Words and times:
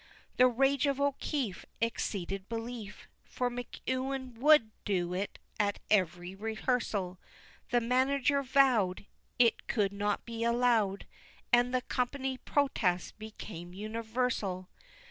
The 0.37 0.47
rage 0.47 0.87
of 0.87 0.99
O'Keefe 0.99 1.63
Exceeded 1.79 2.49
belief, 2.49 3.07
For 3.23 3.51
McEwen 3.51 4.33
would 4.39 4.71
do 4.83 5.13
it 5.13 5.37
at 5.59 5.77
ev'ry 5.91 6.33
rehearsal; 6.33 7.19
The 7.69 7.81
manager 7.81 8.41
vowed 8.41 9.05
It 9.37 9.67
could 9.67 9.93
not 9.93 10.25
be 10.25 10.43
allowed, 10.43 11.05
And 11.53 11.71
the 11.71 11.81
company's 11.81 12.39
protests 12.45 13.11
became 13.11 13.73
universal. 13.75 14.69